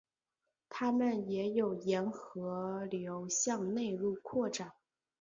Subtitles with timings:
[0.67, 4.71] 它们也有沿河流向内陆扩展。